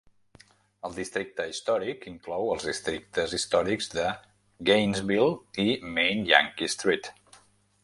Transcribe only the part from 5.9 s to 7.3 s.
Main-Yankee Street.